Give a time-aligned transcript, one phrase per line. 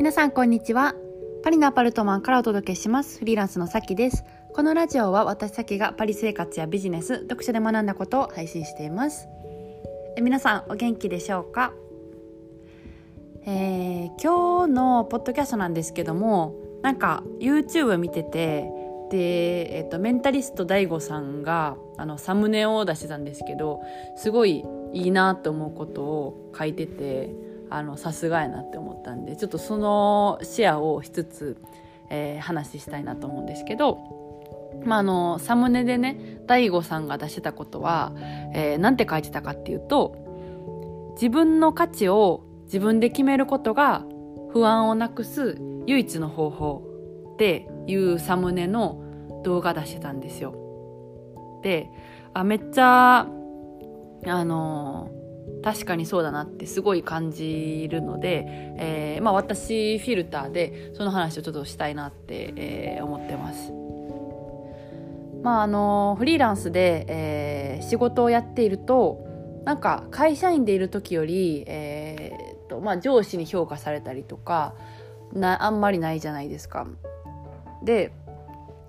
[0.00, 0.94] 皆さんこんにちは。
[1.44, 3.18] パリのアパルトマンからお届けします。
[3.18, 4.24] フリーランスのさきです。
[4.54, 9.28] このラジオは私さきがパリ生活やビジネス読書で学んだことを配信しています。
[10.16, 11.74] え皆さんお元気でしょうか？
[13.44, 18.70] えー、今日のポッドキャストなんですけどもなんか YouTube 見てて
[19.10, 23.82] で、えっと、メンタリスト DAIGO さんがあのサムネを出してたんですけど
[24.16, 24.64] すごい
[24.94, 31.62] いいなと思うことを書いててあのさすがやなって思ったんでちょっとそのシェアをしつつ、
[32.10, 33.98] えー、話したいなと思うんですけど、
[34.84, 38.12] まあ、あのサムネでね DAIGO さんが出してたことは、
[38.54, 44.04] えー、なんて書いてたかっていうと自分の価値を自分で決めることが
[44.52, 46.82] 不安をなくす唯一の方法
[47.34, 49.02] っていうサムネの
[49.44, 50.54] 動画出してたんですよ。
[51.62, 51.90] で
[52.34, 53.26] あめっちゃ
[54.26, 55.10] あの
[55.62, 58.44] 確かにそうだなってすごい感じるので、
[58.78, 63.72] えーまあ、私フィルターでその話をちょっとしたいなって、えー、思ってます。
[65.42, 69.26] まああのフリーランスで、えー、仕事をやっていると
[69.64, 74.74] なんか会社員でいる時より、えーとまあ、上司に評価されたりとか
[75.32, 76.86] なあんまりないじゃないですか。
[77.82, 78.12] で、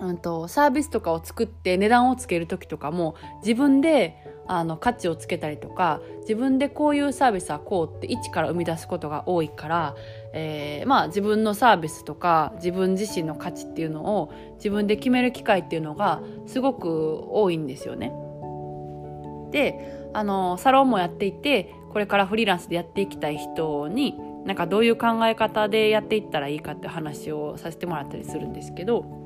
[0.00, 9.96] うんと、サービスとかを作って値段をつける時とかも自分であの価値をつけたりとか自分でこういうサービスはこうって一から生み出すことが多いから、
[10.32, 18.12] えー、まあ自分のサービスとか自分自身の価値っていうのを自分で決める機会っていうのがすごく多いんですよね。
[19.50, 29.23] であのサロンもやっていてこれからフリーランスでやっていきたい人になんかどういう考え方でやっていったらいいかって話をさせてもらったりするんですけど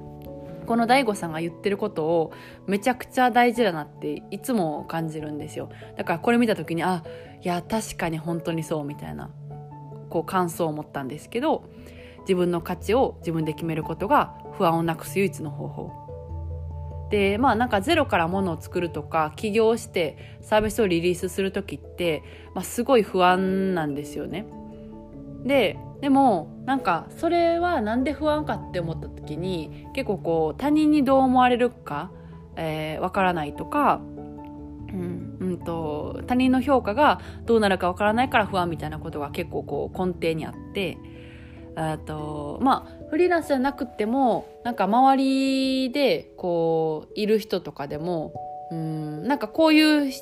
[0.68, 2.32] この DAIGO さんが言ってることを
[2.66, 7.02] めちゃくちゃ大事だなっていつも感じるんですよだからこれ見た時にあ
[7.42, 9.30] いや確かに本当にそうみたいな
[10.10, 11.64] こう感想を持ったんですけど
[12.20, 22.22] 自分の価値を自分で決めることが不安をなくす唯一の方法でまあなんかゼロからものを作るとか起業してサービスをリリースする時って、
[22.54, 24.44] まあ、すごい不安なんですよね。
[25.48, 32.10] ででもなんかそれはなんで不安かって思った時に結構こう他人にどう思われるかわ、
[32.56, 34.00] えー、からないとか、
[34.92, 40.98] うんうんと、他人の評価がどうなるかわからないから不安みたいなことが結構こう根底にあって
[42.06, 48.32] とまあフリーランスじゃなくてもなんか周りでこういる人とかでも
[48.70, 50.12] うんなんかこういう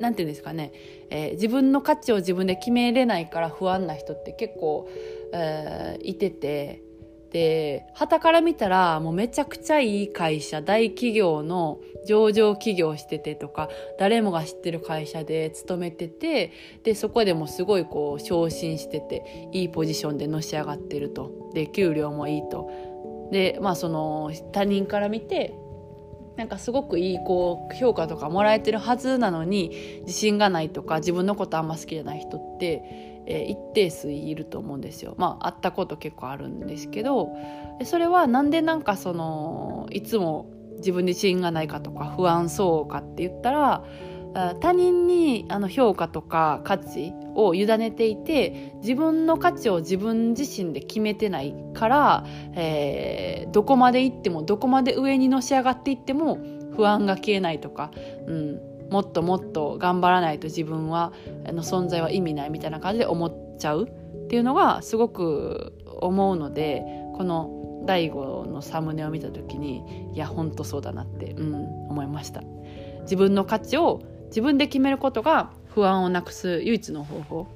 [0.00, 0.72] なんていうんですかね、
[1.10, 4.88] えー、自分の価値を自分で決めれないから不安な人って結構、
[5.32, 6.82] えー、いてて。
[7.30, 13.68] で旗から見たらもうめちゃくちゃいい会社大企業の上場企業しててとか
[14.00, 16.50] 誰もが知ってる会社で勤めてて
[16.82, 21.50] でそこでもすごいこう昇進してていいポジションでのし上がってると。
[21.54, 22.68] で給料もいいと。
[23.30, 25.54] でまあその他人から見て
[26.40, 32.82] なんかすごくいいこう評価とかもらえてるはずなのに自信がないとか自分のことあんま好きじゃない人って、
[33.26, 35.14] えー、一定数いると思うんですよ。
[35.18, 37.28] まあ会ったこと結構あるんですけど
[37.84, 43.84] それはなんでなんかそのいつも自分に自信がないかとか不安そうかって言ったら
[44.60, 47.12] 他人にあの評価とか価値
[47.46, 52.24] を委ねていて自分の価値を自分自身で決めてないから、
[52.54, 56.38] えー、どこまで行ってもどこまで上にのし上がっていっても
[56.76, 57.90] 不安が消えないとか、
[58.26, 61.12] うん、もっともっと頑張らないと自分は
[61.46, 66.82] あの存在は意味ないみたいな感じで思っちゃうっていうのがすごく思うので
[67.16, 71.54] この第5のサムネを見た時にいやほんとそうだなって、うん、
[71.88, 72.42] 思いました。
[73.02, 77.46] 自分の価値を自分で決めることが不安をなくす唯一の方法。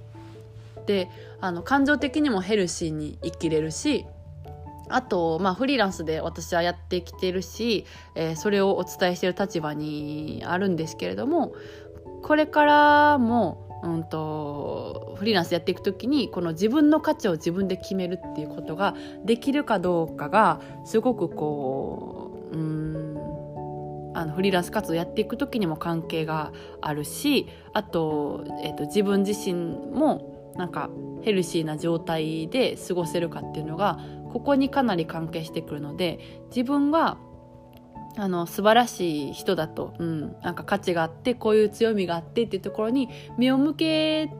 [0.86, 1.08] で
[1.40, 4.06] あの感情的にもヘルシーに生きれるし
[4.88, 11.54] あと、まあ、フリーランスで私はやってきてるし、えー、それをお伝えしてる立場にあるんですけれども
[12.22, 18.94] これからも、うんと、フリーランスやっていく時にこの自分の価値を自分で決めるっていうことが
[19.24, 23.23] できるかどうかがすごくこううん
[24.14, 30.88] あのフリーランス活動やっていく時にも関係があるしあと,、えーと、自分自身もなんか
[31.22, 33.98] ヘルシーな状態で過ごせるかっていうのが
[34.32, 37.18] ここにかなり関係してくるので自分が
[38.16, 44.30] あの素晴らしい人だと、うん、なんか価値があってこういう強みがあってっていうところに目を向け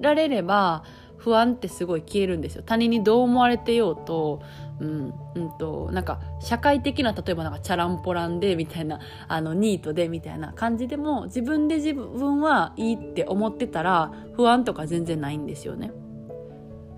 [0.00, 0.84] られれば
[1.18, 4.42] 不安ってすごい消えるんですよ他人にどう思われてようと
[4.80, 15.92] うんうんとなんか社会的な例えばなんかチャランポランでみたいなあのニートでみたいな感じでも自分で自分はいいって思ってたら不安とか全然ないんですよね。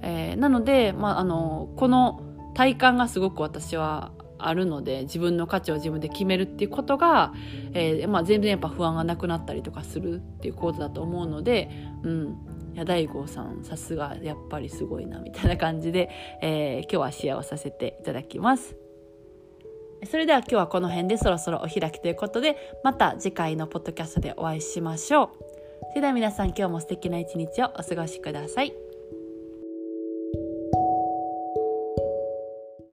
[0.03, 2.21] えー、なので、まあ、あのこの
[2.55, 7.33] 体感がすごく私はあるので自分の価値を自分で決めるっていうことが、
[7.75, 11.71] えーまあ、全然やっぱ不安がなくなったりとかするっていうことだと思うので、
[12.03, 12.37] うん、
[12.79, 16.09] や大悟さんさすがやっぱりすごいなみたいな感じで、
[16.41, 18.77] えー、今日はシェアをさせていただきます。
[20.05, 25.29] それでは今日はこの辺でそろそろお開きということでまた次回のポッドキャストでお会いしましょう。
[25.91, 28.88] それでは皆さん今日も素敵な一日をお過ごしください。